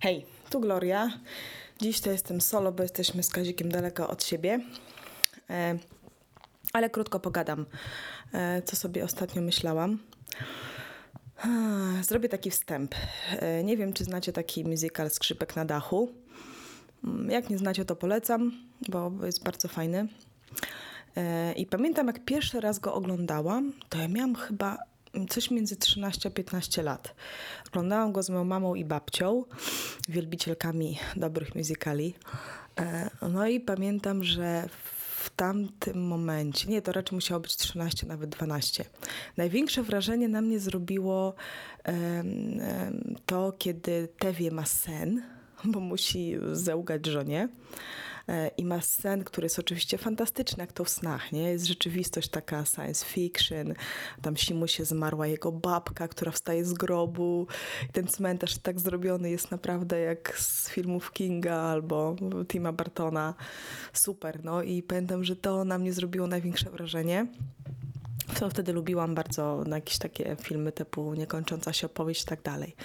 [0.00, 1.10] Hej, tu Gloria.
[1.80, 4.60] Dziś to jestem solo, bo jesteśmy z Kazikiem daleko od siebie.
[5.50, 5.78] E,
[6.72, 7.66] ale krótko pogadam,
[8.32, 9.98] e, co sobie ostatnio myślałam.
[12.02, 12.94] Zrobię taki wstęp.
[13.30, 16.12] E, nie wiem, czy znacie taki musical Skrzypek na dachu.
[17.04, 18.52] Mm, jak nie znacie, to polecam,
[18.88, 20.08] bo jest bardzo fajny.
[21.16, 24.78] E, I pamiętam, jak pierwszy raz go oglądałam, to ja miałam chyba
[25.28, 27.14] coś między 13 a 15 lat.
[27.68, 29.44] Oglądałam go z moją mamą i babcią,
[30.08, 32.14] wielbicielkami dobrych musicali.
[32.80, 34.68] E, no i pamiętam, że
[35.18, 38.84] w tamtym momencie, nie, to raczej musiało być 13, nawet 12.
[39.36, 41.34] Największe wrażenie na mnie zrobiło
[43.26, 45.22] to, kiedy Tewie ma sen,
[45.64, 47.48] bo musi zełgać żonie.
[48.28, 51.42] E, i ma sen, który jest oczywiście fantastyczny, jak to w snach, nie?
[51.42, 53.74] Jest rzeczywistość taka science fiction,
[54.22, 57.46] tam simu się zmarła jego babka, która wstaje z grobu
[57.92, 62.16] ten cmentarz tak zrobiony jest naprawdę jak z filmów Kinga albo
[62.48, 63.34] Tima Bartona.
[63.92, 67.26] Super, no i pamiętam, że to na mnie zrobiło największe wrażenie.
[68.38, 72.76] To wtedy lubiłam bardzo na jakieś takie filmy typu Niekończąca się opowieść i tak dalej.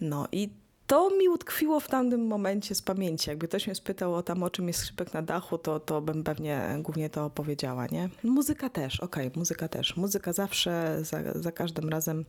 [0.00, 0.61] No i
[0.92, 3.30] to mi utkwiło w tamtym momencie z pamięci.
[3.30, 6.24] Jakby ktoś mnie spytał o tam, o czym jest skrzypek na dachu, to, to bym
[6.24, 8.08] pewnie głównie to opowiedziała, nie?
[8.24, 9.96] Muzyka też, okej, okay, muzyka też.
[9.96, 12.24] Muzyka zawsze, za, za każdym razem,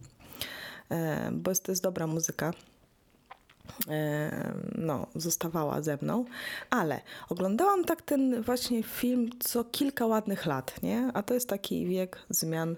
[0.92, 2.54] e, bo jest, to jest dobra muzyka
[3.88, 6.26] e, no, zostawała ze mną,
[6.70, 11.12] ale oglądałam tak ten właśnie film co kilka ładnych lat, nie?
[11.14, 12.76] A to jest taki wiek zmian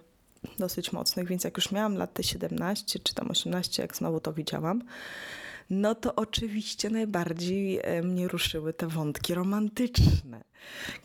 [0.59, 4.33] dosyć mocnych, więc jak już miałam lat te 17 czy tam 18, jak znowu to
[4.33, 4.81] widziałam,
[5.69, 10.43] no to oczywiście najbardziej e, mnie ruszyły te wątki romantyczne.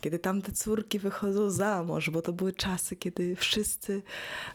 [0.01, 4.01] Kiedy tam te córki wychodzą za mąż, bo to były czasy, kiedy wszyscy,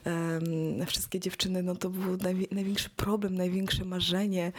[0.04, 2.18] um, wszystkie dziewczyny, no to był
[2.50, 4.52] największy problem, największe marzenie,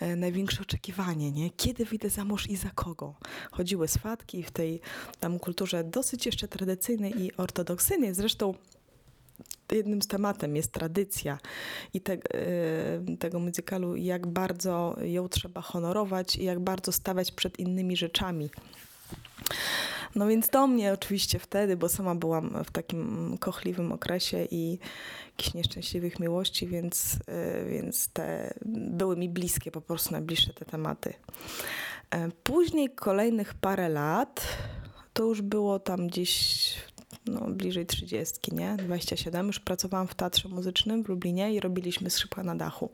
[0.00, 1.50] e, największe oczekiwanie, nie?
[1.50, 3.14] Kiedy wyjdę za mąż i za kogo?
[3.50, 4.80] Chodziły swatki w tej
[5.20, 8.14] tam kulturze dosyć jeszcze tradycyjnej i ortodoksyjnej.
[8.14, 8.54] Zresztą
[9.72, 11.38] jednym z tematem jest tradycja
[11.94, 17.58] i te, y, tego muzykalu, jak bardzo ją trzeba honorować i jak bardzo stawiać przed
[17.58, 18.50] innymi rzeczami.
[20.14, 24.78] No więc to mnie oczywiście wtedy, bo sama byłam w takim kochliwym okresie i
[25.30, 31.14] jakichś nieszczęśliwych miłości, więc, y, więc te były mi bliskie, po prostu najbliższe te tematy.
[32.10, 34.48] E, później kolejnych parę lat,
[35.12, 36.74] to już było tam gdzieś
[37.26, 38.76] no, bliżej 30, nie?
[38.76, 39.46] 27.
[39.46, 42.90] Już pracowałam w teatrze muzycznym w Lublinie i robiliśmy skrzypka na dachu.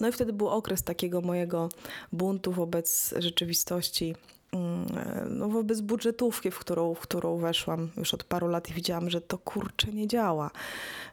[0.00, 1.68] No i wtedy był okres takiego mojego
[2.12, 4.14] buntu wobec rzeczywistości
[4.52, 4.86] mm,
[5.30, 9.20] no, wobec budżetówki, w którą, w którą weszłam już od paru lat i widziałam, że
[9.20, 10.50] to kurczę nie działa.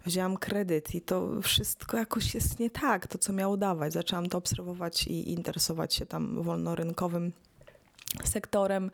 [0.06, 3.94] Wzięłam kredyt i to wszystko jakoś jest nie tak, to co miało dawać.
[3.94, 7.32] Zaczęłam to obserwować i interesować się tam wolnorynkowym
[8.24, 8.92] sektorem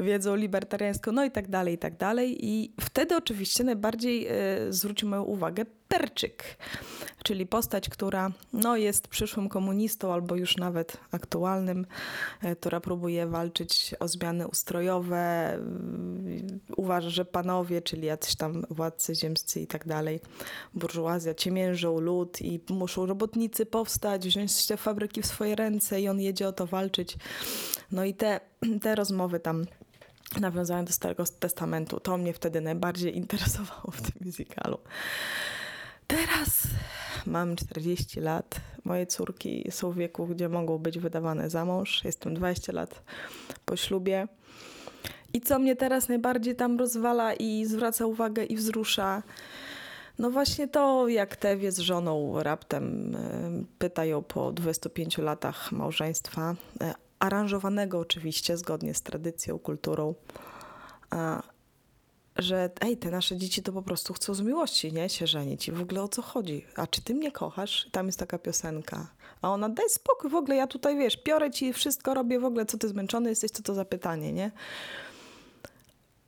[0.00, 2.46] wiedzą libertariańską, no i tak dalej, i tak dalej.
[2.46, 4.28] I wtedy oczywiście najbardziej
[4.68, 6.56] y, zwrócił moją uwagę Perczyk,
[7.22, 11.86] czyli postać, która no, jest przyszłym komunistą albo już nawet aktualnym,
[12.44, 15.58] y, która próbuje walczyć o zmiany ustrojowe,
[16.76, 20.20] uważa, że panowie, czyli jacyś tam władcy ziemscy i tak dalej,
[20.74, 26.20] burżuazja ciemiężą lud i muszą robotnicy powstać, wziąć te fabryki w swoje ręce i on
[26.20, 27.16] jedzie o to walczyć.
[27.90, 28.40] No i te,
[28.82, 29.64] te rozmowy tam
[30.40, 32.00] nawiązania do Starego Testamentu.
[32.00, 34.78] To mnie wtedy najbardziej interesowało w tym musicalu.
[37.26, 38.60] Mam 40 lat.
[38.84, 42.04] Moje córki są w wieku, gdzie mogą być wydawane za mąż.
[42.04, 43.02] Jestem 20 lat
[43.64, 44.28] po ślubie.
[45.32, 49.22] I co mnie teraz najbardziej tam rozwala i zwraca uwagę i wzrusza,
[50.18, 53.18] no właśnie to, jak Tewie z żoną raptem e,
[53.78, 60.14] pytają po 25 latach małżeństwa, e, aranżowanego oczywiście, zgodnie z tradycją, kulturą,
[62.36, 65.08] że ej, te nasze dzieci to po prostu chcą z miłości, nie?
[65.08, 65.68] Się żenić.
[65.68, 66.66] I w ogóle o co chodzi?
[66.76, 67.88] A czy ty mnie kochasz?
[67.92, 69.06] Tam jest taka piosenka.
[69.42, 72.66] A ona, daj spokój, w ogóle ja tutaj, wiesz, piorę ci, wszystko robię, w ogóle
[72.66, 74.50] co ty zmęczony jesteś, co to za pytanie, nie?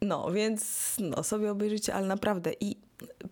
[0.02, 2.52] No, więc no, sobie obejrzyjcie, ale naprawdę.
[2.60, 2.76] I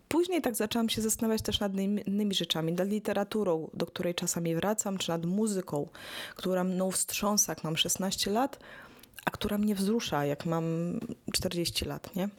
[0.07, 1.73] później tak zaczęłam się zastanawiać też nad
[2.07, 5.87] innymi rzeczami, nad literaturą, do której czasami wracam, czy nad muzyką,
[6.35, 8.59] która mną wstrząsa, jak mam 16 lat,
[9.25, 10.99] a która mnie wzrusza, jak mam
[11.33, 12.29] 40 lat, nie?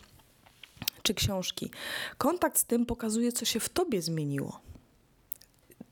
[1.04, 1.70] Czy książki.
[2.18, 4.60] Kontakt z tym pokazuje, co się w tobie zmieniło.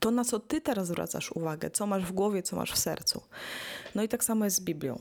[0.00, 3.22] To, na co ty teraz zwracasz uwagę, co masz w głowie, co masz w sercu.
[3.94, 5.00] No i tak samo jest z Biblią.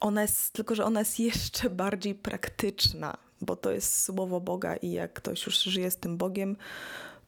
[0.00, 4.90] Ona jest, tylko że ona jest jeszcze bardziej praktyczna, bo to jest słowo Boga i
[4.90, 6.56] jak ktoś już żyje z tym Bogiem,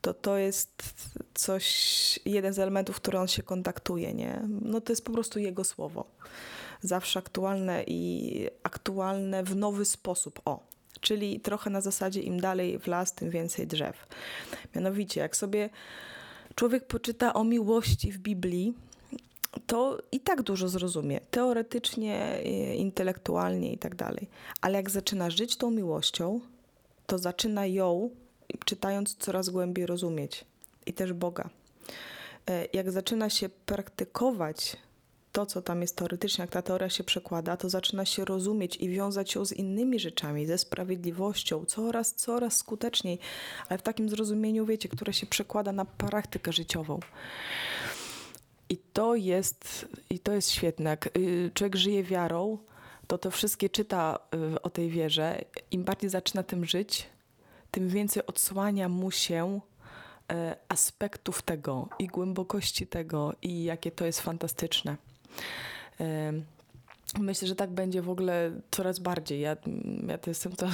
[0.05, 0.83] to to jest
[1.35, 4.43] coś, jeden z elementów, który on się kontaktuje, nie?
[4.61, 6.05] No to jest po prostu jego słowo.
[6.81, 10.41] Zawsze aktualne i aktualne w nowy sposób.
[10.45, 10.61] O,
[11.01, 14.07] czyli trochę na zasadzie im dalej w las, tym więcej drzew.
[14.75, 15.71] Mianowicie, jak sobie
[16.55, 18.75] człowiek poczyta o miłości w Biblii,
[19.67, 22.43] to i tak dużo zrozumie, teoretycznie,
[22.77, 24.29] intelektualnie i tak dalej.
[24.61, 26.41] Ale jak zaczyna żyć tą miłością,
[27.07, 28.11] to zaczyna ją,
[28.65, 30.45] czytając, coraz głębiej rozumieć
[30.87, 31.51] i też Boga.
[32.51, 34.77] E, jak zaczyna się praktykować
[35.35, 38.89] to, co tam jest teoretycznie, jak ta teoria się przekłada, to zaczyna się rozumieć i
[38.89, 43.19] wiązać ją z innymi rzeczami, ze sprawiedliwością, coraz, coraz skuteczniej,
[43.69, 47.01] ale w takim zrozumieniu, wiecie, które się przekłada na praktykę życiową.
[48.69, 50.91] I to jest, i to jest świetne.
[50.91, 52.59] Jak y, człowiek żyje wiarą,
[53.07, 54.19] to to wszystkie czyta
[54.55, 55.45] y, o tej wierze.
[55.71, 57.07] Im bardziej zaczyna tym żyć,
[57.75, 59.61] tym więcej odsłania mu się
[60.33, 64.97] e, aspektów tego i głębokości tego i jakie to jest fantastyczne.
[67.19, 69.41] Myślę, że tak będzie w ogóle coraz bardziej.
[69.41, 69.57] Ja,
[70.09, 70.67] ja to jestem to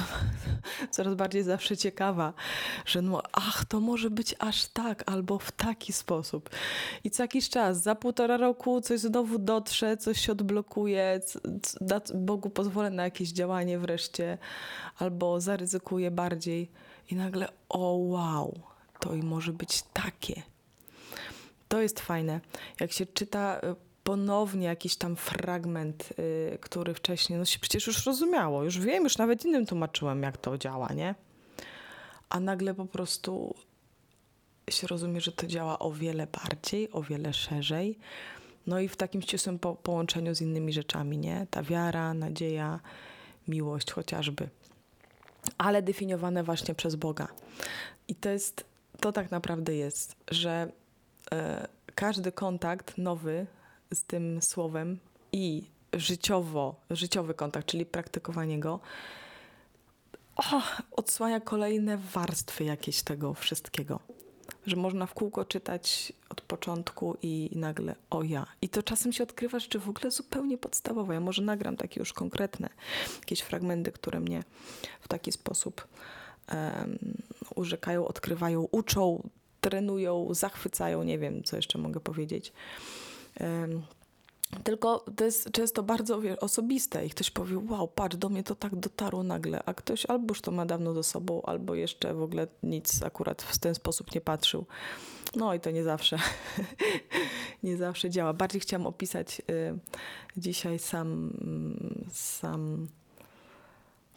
[0.91, 2.33] coraz bardziej zawsze ciekawa,
[2.85, 6.49] że no, ach, to może być aż tak, albo w taki sposób.
[7.03, 11.21] I co jakiś czas, za półtora roku coś znowu dotrze, coś się odblokuje,
[12.15, 14.37] Bogu pozwolę na jakieś działanie wreszcie,
[14.99, 16.71] albo zaryzykuję bardziej
[17.11, 18.59] i nagle, o wow,
[18.99, 20.41] to i może być takie.
[21.67, 22.39] To jest fajne.
[22.79, 28.05] Jak się czyta y, ponownie jakiś tam fragment, y, który wcześniej, no się przecież już
[28.05, 31.15] rozumiało, już wiem, już nawet innym tłumaczyłem, jak to działa, nie?
[32.29, 33.55] A nagle po prostu
[34.69, 37.99] się rozumie, że to działa o wiele bardziej, o wiele szerzej.
[38.67, 41.47] No i w takim ścisłym po połączeniu z innymi rzeczami, nie?
[41.51, 42.79] Ta wiara, nadzieja,
[43.47, 44.49] miłość chociażby.
[45.57, 47.27] Ale definiowane właśnie przez Boga.
[48.07, 48.65] I to jest,
[48.99, 50.71] to tak naprawdę jest, że
[51.33, 51.37] y,
[51.95, 53.47] każdy kontakt nowy
[53.93, 54.99] z tym słowem
[55.31, 58.79] i życiowo, życiowy kontakt, czyli praktykowanie go,
[60.35, 60.61] o,
[60.91, 63.99] odsłania kolejne warstwy jakieś tego wszystkiego.
[64.65, 68.45] Że można w kółko czytać od początku i nagle o ja.
[68.61, 71.13] I to czasem się odkrywa rzeczy w ogóle zupełnie podstawowe.
[71.13, 72.69] Ja może nagram takie już konkretne
[73.19, 74.43] jakieś fragmenty, które mnie
[75.01, 75.87] w taki sposób
[76.53, 76.97] um,
[77.55, 79.29] urzekają, odkrywają, uczą,
[79.61, 81.03] trenują, zachwycają.
[81.03, 82.53] Nie wiem, co jeszcze mogę powiedzieć.
[84.63, 88.55] Tylko to jest często bardzo wie, osobiste i ktoś powie, wow, patrz, do mnie to
[88.55, 92.21] tak dotarło nagle, a ktoś albo już to ma dawno ze sobą, albo jeszcze w
[92.21, 94.65] ogóle nic akurat w ten sposób nie patrzył.
[95.35, 96.17] No i to nie zawsze,
[97.63, 98.33] nie zawsze działa.
[98.33, 99.77] Bardziej chciałam opisać y,
[100.37, 101.33] dzisiaj sam,
[102.11, 102.87] sam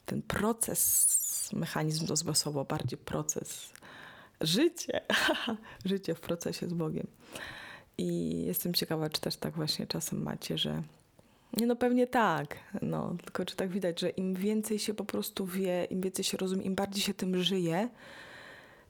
[0.07, 3.73] ten proces, mechanizm to złe słowo, bardziej proces,
[4.41, 5.01] życie,
[5.85, 7.07] życie w procesie z Bogiem.
[7.99, 10.83] I jestem ciekawa, czy też tak właśnie czasem macie, że
[11.57, 15.47] nie no pewnie tak, no, tylko czy tak widać, że im więcej się po prostu
[15.47, 17.89] wie, im więcej się rozumie, im bardziej się tym żyje,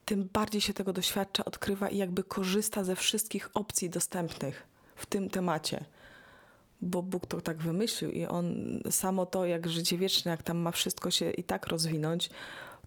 [0.04, 4.66] tym bardziej się tego doświadcza, odkrywa i jakby korzysta ze wszystkich opcji dostępnych
[4.96, 5.84] w tym temacie.
[6.80, 8.54] Bo Bóg to tak wymyślił i On
[8.90, 12.30] samo to, jak życie wieczne, jak tam ma wszystko się i tak rozwinąć,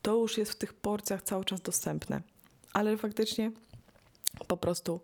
[0.02, 2.22] to już jest w tych porcjach cały czas dostępne.
[2.74, 3.52] Ale faktycznie
[4.48, 5.02] po prostu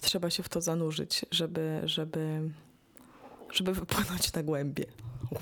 [0.00, 2.50] trzeba się w to zanurzyć, żeby, żeby,
[3.52, 4.84] żeby wypłynąć na głębie.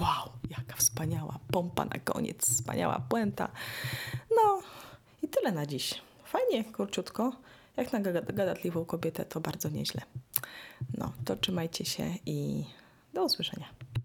[0.00, 3.48] Wow, jaka wspaniała pompa na koniec, wspaniała puenta.
[4.30, 4.62] No
[5.22, 6.02] i tyle na dziś.
[6.24, 7.32] Fajnie, króciutko.
[7.76, 10.02] Jak na gadatliwą kobietę, to bardzo nieźle.
[10.98, 12.64] No, to trzymajcie się i
[13.14, 13.66] do usłyszenia.